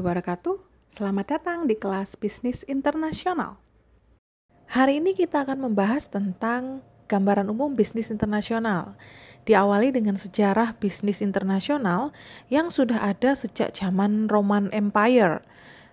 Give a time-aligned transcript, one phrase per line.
[0.00, 0.56] Warahmatullahi wabarakatuh.
[0.88, 3.60] Selamat datang di kelas Bisnis Internasional.
[4.72, 8.96] Hari ini kita akan membahas tentang gambaran umum bisnis internasional.
[9.44, 12.16] Diawali dengan sejarah bisnis internasional
[12.48, 15.44] yang sudah ada sejak zaman Roman Empire.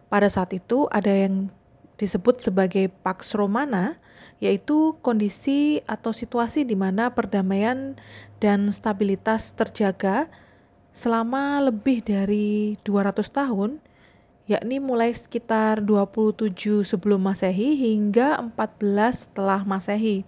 [0.08, 1.52] Pada saat itu ada yang
[1.99, 3.99] disebut sebagai Pax Romana,
[4.40, 7.99] yaitu kondisi atau situasi di mana perdamaian
[8.40, 10.32] dan stabilitas terjaga
[10.96, 13.84] selama lebih dari 200 tahun,
[14.48, 20.24] yakni mulai sekitar 27 sebelum Masehi hingga 14 setelah Masehi.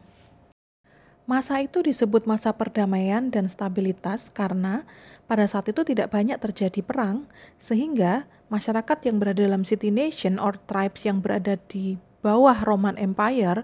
[1.23, 4.83] Masa itu disebut masa perdamaian dan stabilitas karena
[5.29, 7.29] pada saat itu tidak banyak terjadi perang,
[7.61, 13.61] sehingga masyarakat yang berada dalam city nation or tribes yang berada di bawah Roman Empire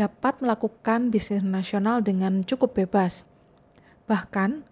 [0.00, 3.28] dapat melakukan bisnis nasional dengan cukup bebas.
[4.08, 4.64] Bahkan,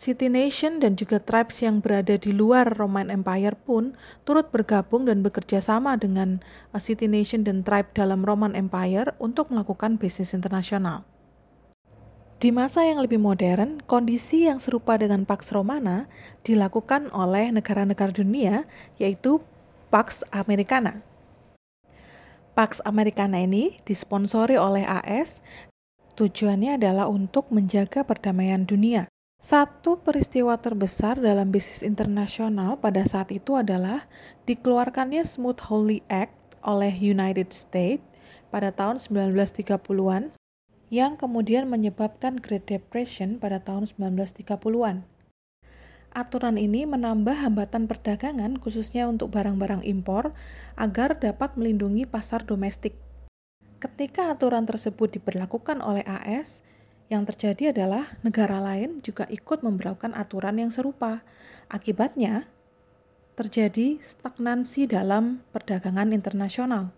[0.00, 3.92] City Nation dan juga tribes yang berada di luar Roman Empire pun
[4.24, 6.40] turut bergabung dan bekerja sama dengan
[6.72, 11.04] uh, City Nation dan tribe dalam Roman Empire untuk melakukan bisnis internasional.
[12.40, 16.08] Di masa yang lebih modern, kondisi yang serupa dengan Pax Romana
[16.48, 18.64] dilakukan oleh negara-negara dunia,
[18.96, 19.44] yaitu
[19.92, 21.04] Pax Americana.
[22.56, 25.44] Pax Americana ini disponsori oleh AS,
[26.16, 29.04] tujuannya adalah untuk menjaga perdamaian dunia.
[29.40, 34.04] Satu peristiwa terbesar dalam bisnis internasional pada saat itu adalah
[34.44, 38.04] dikeluarkannya Smoot-Hawley Act oleh United States
[38.52, 40.36] pada tahun 1930-an
[40.92, 45.08] yang kemudian menyebabkan Great Depression pada tahun 1930-an.
[46.12, 50.36] Aturan ini menambah hambatan perdagangan khususnya untuk barang-barang impor
[50.76, 52.92] agar dapat melindungi pasar domestik.
[53.80, 56.60] Ketika aturan tersebut diberlakukan oleh AS,
[57.10, 61.26] yang terjadi adalah negara lain juga ikut memperlakukan aturan yang serupa.
[61.66, 62.46] Akibatnya,
[63.34, 66.94] terjadi stagnansi dalam perdagangan internasional,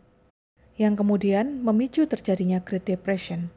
[0.77, 3.49] yang kemudian memicu terjadinya Great Depression.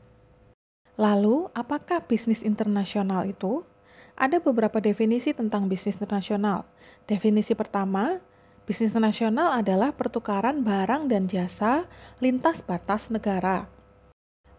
[0.96, 3.68] Lalu, apakah bisnis internasional itu?
[4.16, 6.64] Ada beberapa definisi tentang bisnis internasional.
[7.04, 8.24] Definisi pertama,
[8.64, 11.84] bisnis internasional adalah pertukaran barang dan jasa
[12.24, 13.75] lintas batas negara.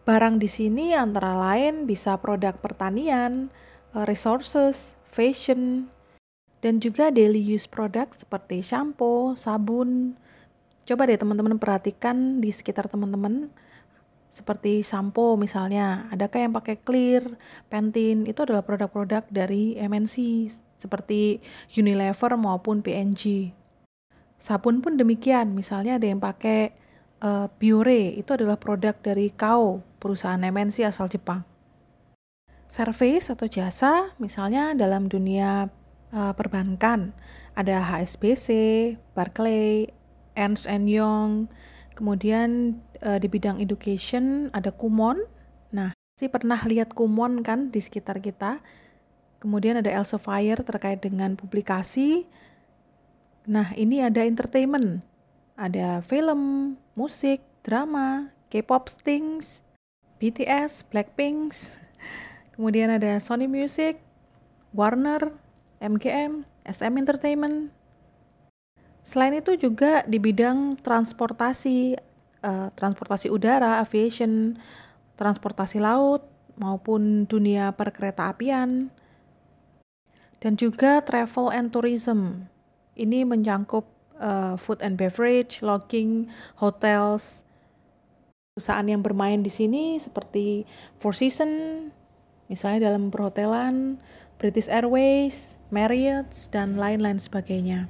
[0.07, 3.51] Barang di sini antara lain bisa produk pertanian,
[3.91, 5.91] eh, resources, fashion,
[6.63, 10.15] dan juga daily use product seperti shampoo, sabun.
[10.87, 13.51] Coba deh teman-teman perhatikan di sekitar teman-teman
[14.31, 17.27] seperti sampo misalnya, adakah yang pakai Clear,
[17.67, 20.47] Pantene, itu adalah produk-produk dari MNC
[20.79, 21.43] seperti
[21.75, 23.51] Unilever maupun P&G.
[24.39, 26.77] Sabun pun demikian, misalnya ada yang pakai
[27.25, 31.45] uh, Biore, itu adalah produk dari Kao, perusahaan MNC asal Jepang.
[32.67, 35.71] Service atau jasa, misalnya dalam dunia
[36.11, 37.15] uh, perbankan,
[37.55, 38.49] ada HSBC,
[39.15, 39.89] Barclay,
[40.37, 41.49] Ernst Young,
[41.97, 45.25] kemudian uh, di bidang education ada Kumon.
[45.73, 48.61] Nah, sih pernah lihat Kumon kan di sekitar kita.
[49.41, 52.29] Kemudian ada Elsevier terkait dengan publikasi.
[53.47, 55.01] Nah, ini ada entertainment.
[55.57, 59.65] Ada film, musik, drama, K-pop things,
[60.17, 61.53] BTS, Blackpink,
[62.57, 64.01] kemudian ada Sony Music,
[64.73, 65.33] Warner,
[65.79, 67.71] MGM, SM Entertainment.
[69.07, 71.95] Selain itu juga di bidang transportasi,
[72.43, 74.59] uh, transportasi udara, aviation,
[75.15, 76.27] transportasi laut,
[76.59, 78.91] maupun dunia perkereta apian,
[80.43, 82.51] dan juga travel and tourism.
[82.97, 83.87] Ini mencangkup
[84.19, 86.27] uh, food and beverage, lodging,
[86.59, 87.46] hotels,
[88.57, 90.65] perusahaan yang bermain di sini seperti
[90.97, 91.93] Four Seasons,
[92.49, 94.01] misalnya dalam perhotelan,
[94.41, 97.85] British Airways, Marriott, dan lain-lain sebagainya.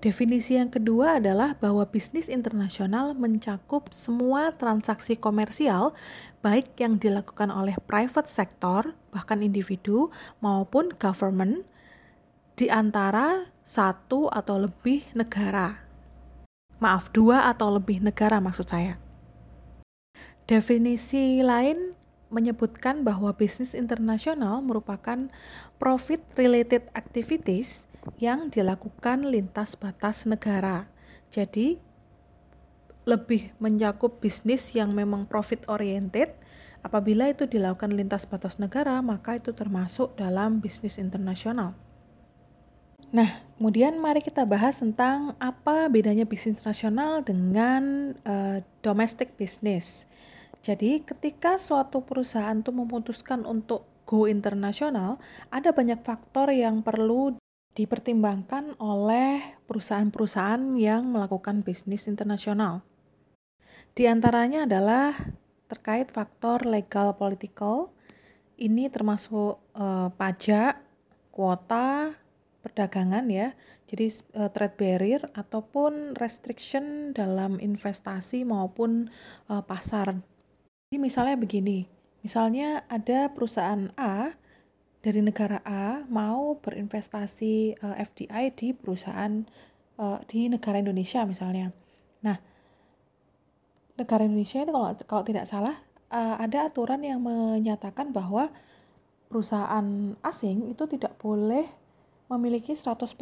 [0.00, 5.92] Definisi yang kedua adalah bahwa bisnis internasional mencakup semua transaksi komersial,
[6.40, 10.08] baik yang dilakukan oleh private sector, bahkan individu,
[10.40, 11.60] maupun government,
[12.56, 15.76] di antara satu atau lebih negara.
[16.80, 19.03] Maaf, dua atau lebih negara maksud saya.
[20.44, 21.96] Definisi lain
[22.28, 25.32] menyebutkan bahwa bisnis internasional merupakan
[25.80, 27.88] profit related activities
[28.20, 30.84] yang dilakukan lintas batas negara.
[31.32, 31.80] Jadi
[33.08, 36.32] lebih mencakup bisnis yang memang profit oriented.
[36.84, 41.72] Apabila itu dilakukan lintas batas negara, maka itu termasuk dalam bisnis internasional.
[43.14, 50.04] Nah, kemudian mari kita bahas tentang apa bedanya bisnis internasional dengan uh, domestic business.
[50.64, 55.20] Jadi ketika suatu perusahaan itu memutuskan untuk go internasional,
[55.52, 57.36] ada banyak faktor yang perlu
[57.76, 62.80] dipertimbangkan oleh perusahaan-perusahaan yang melakukan bisnis internasional.
[63.92, 65.12] Di antaranya adalah
[65.68, 67.92] terkait faktor legal political,
[68.56, 70.80] ini termasuk uh, pajak,
[71.28, 72.16] kuota,
[72.64, 73.52] perdagangan ya,
[73.84, 74.08] jadi
[74.40, 79.12] uh, trade barrier ataupun restriction dalam investasi maupun
[79.52, 80.24] uh, pasar.
[80.94, 81.90] Jadi misalnya begini,
[82.22, 84.30] misalnya ada perusahaan A
[85.02, 89.42] dari negara A mau berinvestasi uh, FDI di perusahaan
[89.98, 91.74] uh, di negara Indonesia misalnya.
[92.22, 92.38] Nah,
[93.98, 95.82] negara Indonesia itu kalau kalau tidak salah
[96.14, 98.54] uh, ada aturan yang menyatakan bahwa
[99.26, 101.66] perusahaan asing itu tidak boleh
[102.30, 103.18] memiliki 100%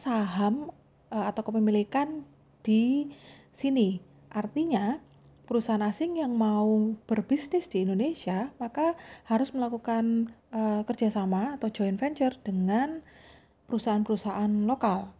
[0.00, 0.72] saham
[1.12, 2.24] uh, atau kepemilikan
[2.64, 3.12] di
[3.52, 4.00] sini.
[4.32, 5.09] Artinya,
[5.50, 8.94] perusahaan asing yang mau berbisnis di Indonesia, maka
[9.26, 13.02] harus melakukan uh, kerjasama atau joint venture dengan
[13.66, 15.10] perusahaan-perusahaan lokal.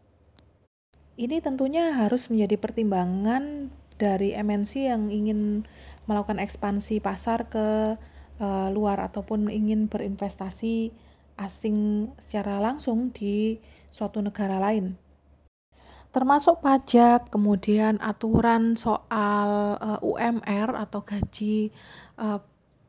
[1.19, 5.67] Ini tentunya harus menjadi pertimbangan dari MNC yang ingin
[6.07, 7.99] melakukan ekspansi pasar ke
[8.39, 10.95] uh, luar ataupun ingin berinvestasi
[11.43, 13.59] asing secara langsung di
[13.91, 14.95] suatu negara lain.
[16.11, 21.71] Termasuk pajak, kemudian aturan soal uh, eh, UMR atau gaji
[22.19, 22.43] uh,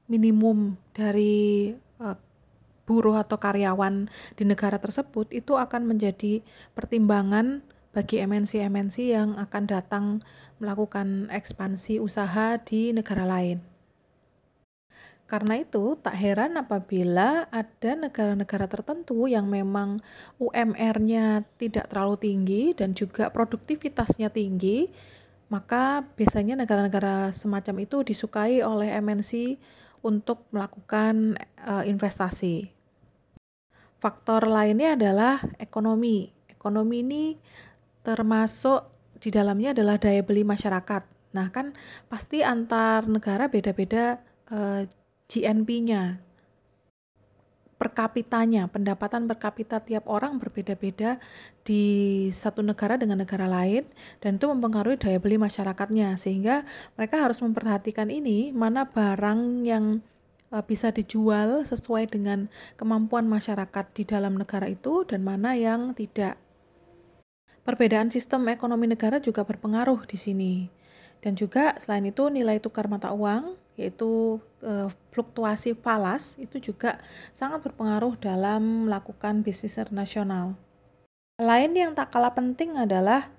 [0.09, 1.69] minimum dari
[2.01, 2.17] uh,
[2.89, 6.41] buruh atau karyawan di negara tersebut itu akan menjadi
[6.73, 7.61] pertimbangan
[7.93, 10.05] bagi MNC-MNC yang akan datang
[10.57, 13.70] melakukan ekspansi usaha di negara lain.
[15.31, 20.03] Karena itu, tak heran apabila ada negara-negara tertentu yang memang
[20.43, 24.91] UMR-nya tidak terlalu tinggi dan juga produktivitasnya tinggi,
[25.47, 29.55] maka biasanya negara-negara semacam itu disukai oleh MNC
[30.03, 32.67] untuk melakukan uh, investasi.
[34.03, 36.27] Faktor lainnya adalah ekonomi.
[36.51, 37.25] Ekonomi ini
[38.03, 38.83] termasuk
[39.15, 41.07] di dalamnya adalah daya beli masyarakat.
[41.39, 41.71] Nah, kan
[42.11, 44.19] pasti antar negara beda-beda
[44.51, 44.83] uh,
[45.31, 46.19] GNP-nya,
[47.79, 51.23] per kapitanya, pendapatan per kapita tiap orang berbeda-beda
[51.63, 53.87] di satu negara dengan negara lain
[54.19, 56.67] dan itu mempengaruhi daya beli masyarakatnya sehingga
[56.99, 60.03] mereka harus memperhatikan ini mana barang yang
[60.51, 66.35] e, bisa dijual sesuai dengan kemampuan masyarakat di dalam negara itu dan mana yang tidak.
[67.65, 70.53] Perbedaan sistem ekonomi negara juga berpengaruh di sini.
[71.21, 76.99] Dan juga selain itu nilai tukar mata uang yaitu e, fluktuasi falas itu juga
[77.31, 80.59] sangat berpengaruh dalam melakukan bisnis internasional.
[81.39, 83.31] Lain yang tak kalah penting adalah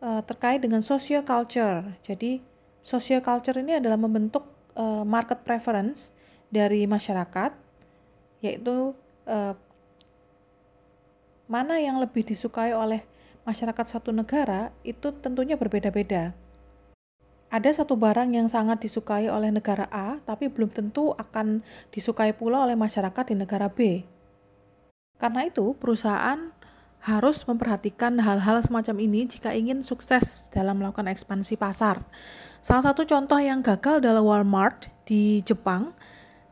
[0.00, 1.84] e, terkait dengan social culture.
[2.00, 2.40] Jadi
[2.80, 6.16] social culture ini adalah membentuk e, market preference
[6.48, 7.52] dari masyarakat
[8.40, 8.96] yaitu
[9.28, 9.36] e,
[11.48, 13.04] mana yang lebih disukai oleh
[13.48, 16.36] masyarakat suatu negara itu tentunya berbeda-beda
[17.48, 22.68] ada satu barang yang sangat disukai oleh negara A, tapi belum tentu akan disukai pula
[22.68, 24.04] oleh masyarakat di negara B.
[25.16, 26.52] Karena itu, perusahaan
[26.98, 32.04] harus memperhatikan hal-hal semacam ini jika ingin sukses dalam melakukan ekspansi pasar.
[32.60, 35.96] Salah satu contoh yang gagal adalah Walmart di Jepang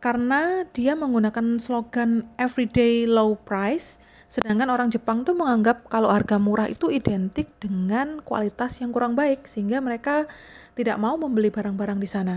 [0.01, 6.67] karena dia menggunakan slogan everyday low price Sedangkan orang Jepang tuh menganggap kalau harga murah
[6.67, 10.27] itu identik dengan kualitas yang kurang baik sehingga mereka
[10.77, 12.37] tidak mau membeli barang-barang di sana.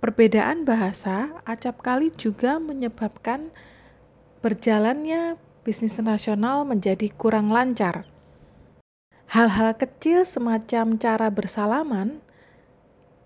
[0.00, 3.52] Perbedaan bahasa acap kali juga menyebabkan
[4.40, 8.08] berjalannya bisnis internasional menjadi kurang lancar.
[9.28, 12.24] Hal-hal kecil semacam cara bersalaman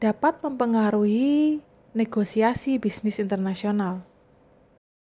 [0.02, 1.62] dapat mempengaruhi
[1.94, 4.02] negosiasi bisnis internasional.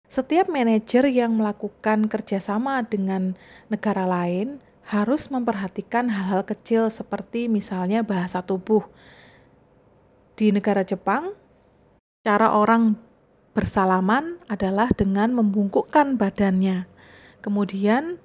[0.06, 3.34] Setiap manajer yang melakukan kerjasama dengan
[3.66, 8.82] negara lain harus memperhatikan hal-hal kecil seperti misalnya bahasa tubuh.
[10.34, 11.36] Di negara Jepang,
[12.26, 12.98] cara orang
[13.52, 16.88] bersalaman adalah dengan membungkukkan badannya.
[17.44, 18.18] Kemudian,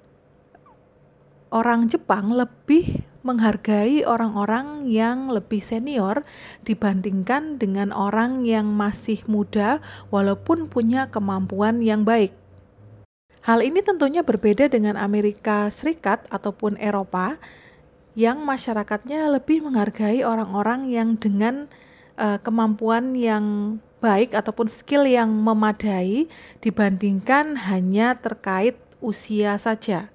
[1.52, 6.24] orang Jepang lebih menghargai orang-orang yang lebih senior
[6.64, 12.32] dibandingkan dengan orang yang masih muda, walaupun punya kemampuan yang baik.
[13.46, 17.38] Hal ini tentunya berbeda dengan Amerika Serikat ataupun Eropa,
[18.18, 21.70] yang masyarakatnya lebih menghargai orang-orang yang dengan
[22.18, 26.26] uh, kemampuan yang baik ataupun skill yang memadai
[26.58, 30.10] dibandingkan hanya terkait usia saja.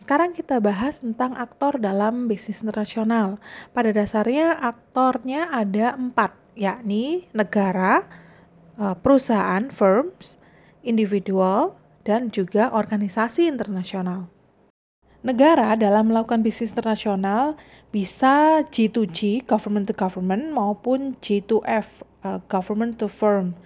[0.00, 3.36] Sekarang kita bahas tentang aktor dalam bisnis internasional.
[3.76, 8.06] Pada dasarnya aktornya ada empat, yakni negara,
[8.78, 10.38] eh, perusahaan, firms,
[10.86, 11.74] individual,
[12.08, 14.32] dan juga organisasi internasional.
[15.18, 17.58] negara dalam melakukan bisnis internasional
[17.90, 23.58] bisa G2G, government to government, maupun G2F, uh, government to firm.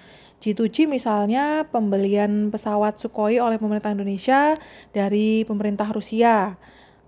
[0.43, 4.59] G2G misalnya pembelian pesawat Sukhoi oleh pemerintah Indonesia
[4.91, 6.59] dari pemerintah Rusia.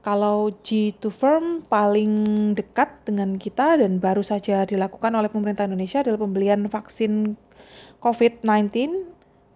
[0.05, 2.12] Kalau G2 firm paling
[2.55, 7.41] dekat dengan kita dan baru saja dilakukan oleh pemerintah Indonesia adalah pembelian vaksin
[8.05, 9.13] COVID-19 eh,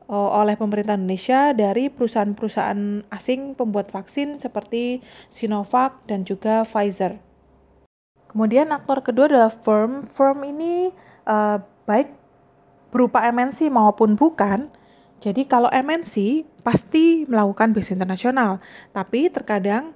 [0.09, 7.21] oleh pemerintah Indonesia dari perusahaan-perusahaan asing pembuat vaksin seperti Sinovac dan juga Pfizer.
[8.29, 10.09] Kemudian aktor kedua adalah firm.
[10.09, 10.93] Firm ini
[11.29, 12.09] uh, baik
[12.89, 14.73] berupa MNC maupun bukan.
[15.19, 18.63] Jadi kalau MNC pasti melakukan bisnis internasional,
[18.95, 19.93] tapi terkadang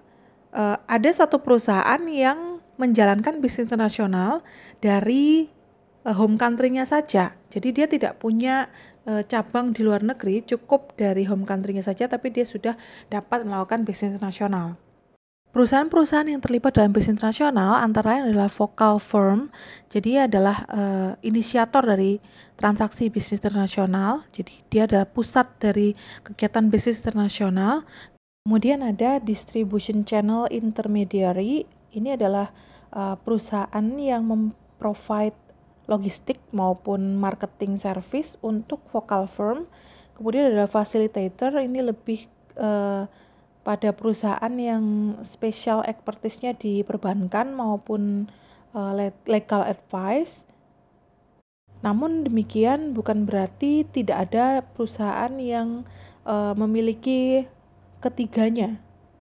[0.53, 4.43] uh, ada satu perusahaan yang menjalankan bisnis internasional
[4.83, 5.47] dari
[6.03, 7.39] uh, home country-nya saja.
[7.53, 8.67] Jadi dia tidak punya
[9.07, 12.75] uh, cabang di luar negeri, cukup dari home country-nya saja, tapi dia sudah
[13.09, 14.79] dapat melakukan bisnis internasional.
[15.53, 19.53] Perusahaan-perusahaan yang terlibat dalam bisnis internasional antara lain adalah vocal firm,
[19.93, 22.25] jadi adalah uh, inisiator dari
[22.57, 24.25] transaksi bisnis internasional.
[24.33, 25.93] Jadi dia adalah pusat dari
[26.25, 27.85] kegiatan bisnis internasional.
[28.49, 31.69] Kemudian ada distribution channel intermediary.
[31.93, 32.49] Ini adalah
[32.97, 35.37] uh, perusahaan yang memprovide
[35.91, 39.67] logistik maupun marketing service untuk vocal firm.
[40.15, 41.59] Kemudian ada facilitator.
[41.59, 43.09] Ini lebih uh,
[43.63, 48.31] pada perusahaan yang special expertise-nya di perbankan maupun
[48.75, 48.93] uh,
[49.27, 50.47] legal advice.
[51.83, 55.83] Namun demikian bukan berarti tidak ada perusahaan yang
[56.23, 57.47] uh, memiliki
[57.99, 58.79] ketiganya.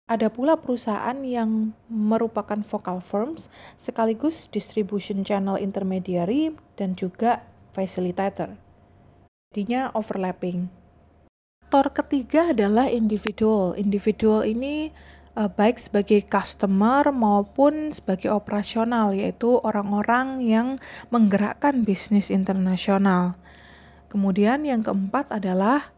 [0.06, 7.42] Ada pula perusahaan yang merupakan vocal firms sekaligus distribution channel intermediary dan juga
[7.74, 8.54] facilitator.
[9.50, 10.70] Jadinya overlapping.
[11.66, 13.74] Faktor ketiga adalah individual.
[13.74, 14.94] Individual ini
[15.34, 20.78] uh, baik sebagai customer maupun sebagai operasional, yaitu orang-orang yang
[21.10, 23.42] menggerakkan bisnis internasional.
[24.14, 25.90] Kemudian yang keempat adalah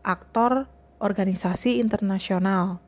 [0.00, 0.72] aktor
[1.04, 2.80] organisasi internasional.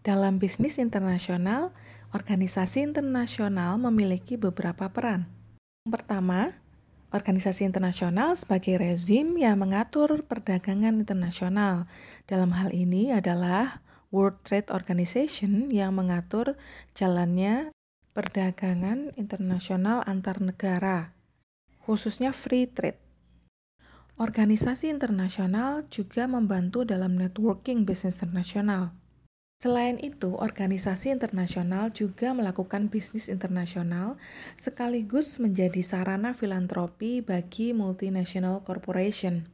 [0.00, 1.76] Dalam bisnis internasional,
[2.16, 5.28] organisasi internasional memiliki beberapa peran.
[5.84, 6.56] Yang pertama,
[7.12, 11.84] organisasi internasional sebagai rezim yang mengatur perdagangan internasional.
[12.24, 16.56] Dalam hal ini adalah World Trade Organization yang mengatur
[16.96, 17.68] jalannya
[18.16, 21.12] perdagangan internasional antar negara,
[21.84, 22.96] khususnya free trade.
[24.16, 28.99] Organisasi internasional juga membantu dalam networking bisnis internasional.
[29.60, 34.16] Selain itu, organisasi internasional juga melakukan bisnis internasional
[34.56, 39.52] sekaligus menjadi sarana filantropi bagi multinational corporation.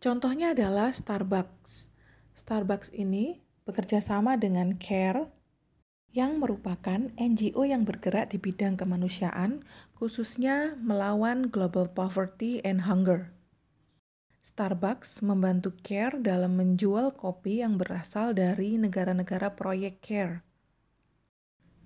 [0.00, 1.92] Contohnya adalah Starbucks.
[2.32, 5.28] Starbucks ini bekerja sama dengan CARE
[6.16, 9.60] yang merupakan NGO yang bergerak di bidang kemanusiaan,
[9.92, 13.33] khususnya melawan global poverty and hunger.
[14.44, 20.44] Starbucks membantu CARE dalam menjual kopi yang berasal dari negara-negara proyek CARE.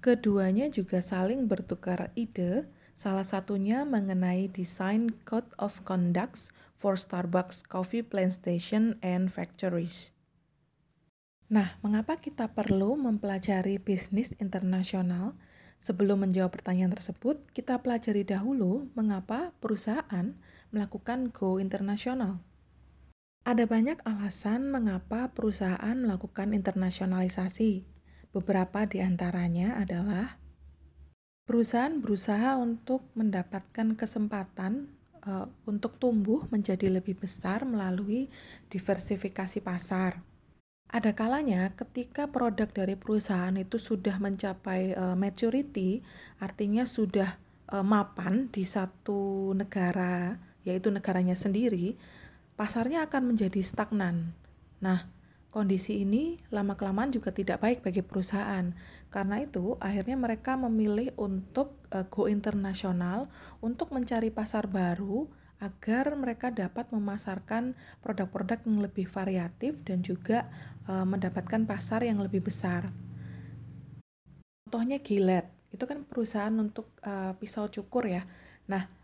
[0.02, 8.02] Keduanya juga saling bertukar ide, salah satunya mengenai desain Code of Conducts for Starbucks Coffee
[8.02, 10.10] Plantation and Factories.
[11.46, 15.38] Nah, mengapa kita perlu mempelajari bisnis internasional?
[15.78, 20.34] Sebelum menjawab pertanyaan tersebut, kita pelajari dahulu mengapa perusahaan
[20.74, 22.47] melakukan go internasional.
[23.44, 27.86] Ada banyak alasan mengapa perusahaan melakukan internasionalisasi.
[28.34, 30.38] Beberapa di antaranya adalah
[31.48, 34.92] perusahaan berusaha untuk mendapatkan kesempatan
[35.24, 38.28] uh, untuk tumbuh menjadi lebih besar melalui
[38.68, 40.20] diversifikasi pasar.
[40.88, 46.00] Ada kalanya ketika produk dari perusahaan itu sudah mencapai uh, maturity,
[46.40, 47.36] artinya sudah
[47.68, 51.96] uh, mapan di satu negara, yaitu negaranya sendiri,
[52.58, 54.34] pasarnya akan menjadi stagnan.
[54.82, 55.06] Nah,
[55.54, 58.74] kondisi ini lama-kelamaan juga tidak baik bagi perusahaan.
[59.14, 63.30] Karena itu, akhirnya mereka memilih untuk uh, go internasional
[63.62, 65.30] untuk mencari pasar baru
[65.62, 70.46] agar mereka dapat memasarkan produk-produk yang lebih variatif dan juga
[70.90, 72.90] uh, mendapatkan pasar yang lebih besar.
[74.66, 78.22] Contohnya Gillette, itu kan perusahaan untuk uh, pisau cukur ya.
[78.70, 78.97] Nah,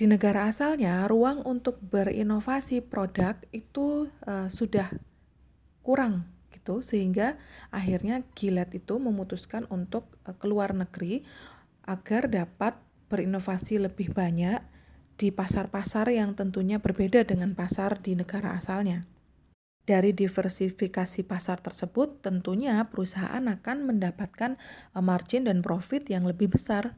[0.00, 4.88] di negara asalnya ruang untuk berinovasi produk itu uh, sudah
[5.84, 6.24] kurang
[6.56, 7.36] gitu sehingga
[7.68, 11.20] akhirnya Gillette itu memutuskan untuk uh, keluar negeri
[11.84, 12.80] agar dapat
[13.12, 14.64] berinovasi lebih banyak
[15.20, 19.04] di pasar-pasar yang tentunya berbeda dengan pasar di negara asalnya.
[19.84, 24.56] Dari diversifikasi pasar tersebut, tentunya perusahaan akan mendapatkan
[24.96, 26.96] eh, margin dan profit yang lebih besar.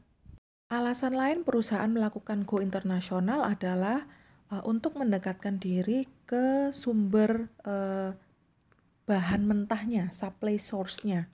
[0.73, 4.09] Alasan lain perusahaan melakukan go internasional adalah
[4.49, 8.17] uh, untuk mendekatkan diri ke sumber uh,
[9.05, 11.29] bahan mentahnya, supply source-nya.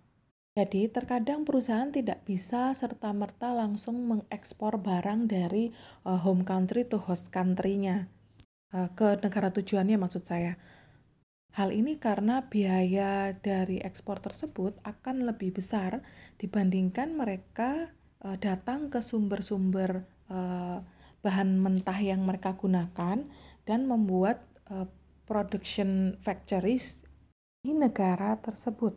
[0.59, 5.71] Jadi, terkadang perusahaan tidak bisa serta-merta langsung mengekspor barang dari
[6.03, 8.11] uh, home country to host country-nya
[8.75, 10.59] uh, ke negara tujuannya maksud saya.
[11.55, 16.03] Hal ini karena biaya dari ekspor tersebut akan lebih besar
[16.35, 20.83] dibandingkan mereka uh, datang ke sumber-sumber uh,
[21.19, 23.27] bahan mentah yang mereka gunakan
[23.67, 24.87] dan membuat uh,
[25.27, 27.03] production factories
[27.61, 28.95] di negara tersebut.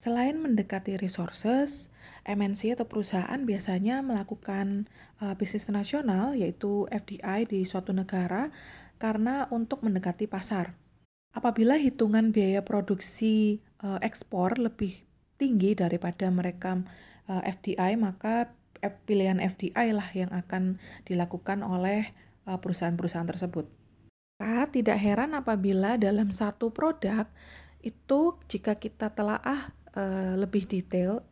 [0.00, 1.92] Selain mendekati resources,
[2.24, 4.88] MNC atau perusahaan biasanya melakukan
[5.20, 8.48] uh, bisnis nasional yaitu FDI di suatu negara
[8.96, 10.72] karena untuk mendekati pasar.
[11.30, 15.04] Apabila hitungan biaya produksi uh, ekspor lebih
[15.38, 16.80] tinggi daripada mereka
[17.30, 18.50] uh, FDI, maka
[19.06, 22.10] pilihan FDI lah yang akan dilakukan oleh
[22.50, 23.70] uh, perusahaan-perusahaan tersebut.
[24.42, 27.30] Maka tidak heran apabila dalam satu produk
[27.80, 31.22] itu jika kita telaah uh, lebih detail,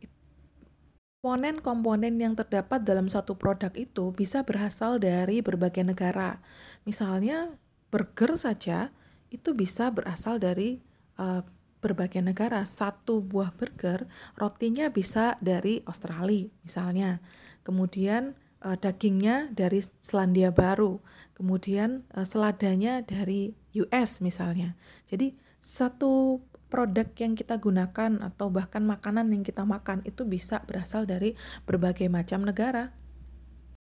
[1.19, 6.39] komponen-komponen yang terdapat dalam satu produk itu bisa berasal dari berbagai negara.
[6.87, 7.59] Misalnya
[7.91, 8.95] burger saja
[9.33, 10.79] itu bisa berasal dari
[11.19, 11.43] uh,
[11.79, 12.63] berbagai negara.
[12.67, 17.23] Satu buah burger rotinya bisa dari Australia misalnya.
[17.63, 20.99] Kemudian uh, dagingnya dari Selandia Baru.
[21.35, 24.75] Kemudian uh, seladanya dari US misalnya.
[25.07, 26.39] Jadi satu
[26.69, 31.33] produk yang kita gunakan atau bahkan makanan yang kita makan itu bisa berasal dari
[31.65, 32.93] berbagai macam negara.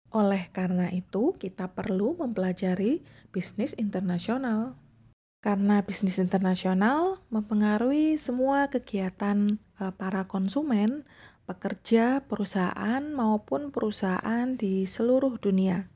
[0.09, 4.73] Oleh karena itu, kita perlu mempelajari bisnis internasional.
[5.39, 9.47] Karena bisnis internasional mempengaruhi semua kegiatan
[9.79, 11.07] eh, para konsumen,
[11.49, 15.89] pekerja, perusahaan, maupun perusahaan di seluruh dunia.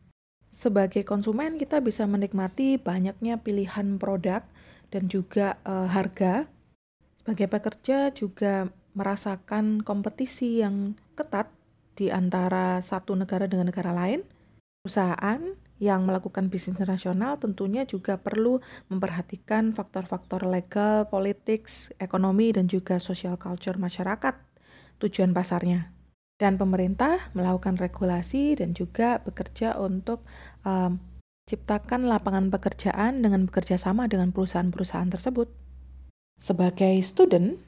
[0.53, 4.45] Sebagai konsumen, kita bisa menikmati banyaknya pilihan produk
[4.93, 6.45] dan juga uh, harga
[7.17, 11.49] sebagai pekerja juga merasakan kompetisi yang ketat
[11.97, 14.21] di antara satu negara dengan negara lain.
[14.86, 15.41] Perusahaan
[15.84, 21.67] yang melakukan bisnis internasional tentunya juga perlu memperhatikan faktor-faktor legal, politik,
[22.00, 24.39] ekonomi, dan juga social culture masyarakat
[25.04, 25.91] tujuan pasarnya.
[26.39, 30.24] Dan pemerintah melakukan regulasi dan juga bekerja untuk
[30.63, 31.04] um,
[31.52, 35.52] ciptakan lapangan pekerjaan dengan bekerja sama dengan perusahaan-perusahaan tersebut.
[36.39, 37.60] Sebagai student,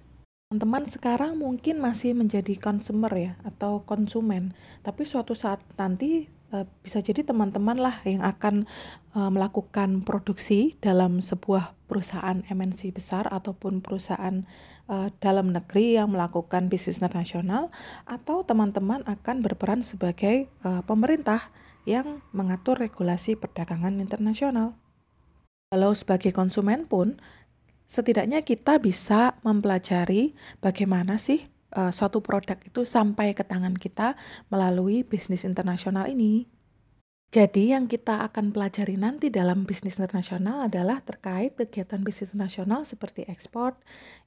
[0.48, 7.00] teman-teman sekarang mungkin masih menjadi consumer ya atau konsumen, tapi suatu saat nanti e, bisa
[7.02, 8.68] jadi teman-teman lah yang akan
[9.16, 14.44] e, melakukan produksi dalam sebuah perusahaan MNC besar ataupun perusahaan
[14.90, 17.70] e, dalam negeri yang melakukan bisnis internasional
[18.06, 21.54] atau teman-teman akan berperan sebagai e, pemerintah
[21.86, 24.74] yang mengatur regulasi perdagangan internasional.
[25.70, 27.22] Kalau sebagai konsumen pun
[27.86, 34.16] setidaknya kita bisa mempelajari bagaimana sih uh, suatu produk itu sampai ke tangan kita
[34.50, 36.48] melalui bisnis internasional ini.
[37.36, 43.28] Jadi yang kita akan pelajari nanti dalam bisnis internasional adalah terkait kegiatan bisnis internasional seperti
[43.28, 43.76] ekspor,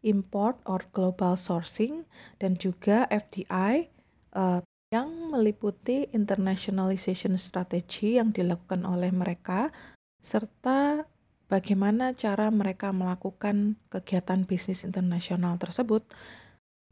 [0.05, 2.05] import, or global sourcing,
[2.37, 3.89] dan juga FDI
[4.37, 4.61] uh, eh,
[4.93, 9.73] yang meliputi internationalization strategy yang dilakukan oleh mereka,
[10.21, 11.09] serta
[11.49, 16.05] bagaimana cara mereka melakukan kegiatan bisnis internasional tersebut.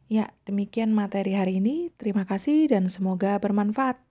[0.06, 1.90] Ya, demikian materi hari ini.
[1.98, 4.05] Terima kasih dan semoga bermanfaat.